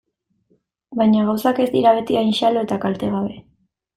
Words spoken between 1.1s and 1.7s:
gauzak ez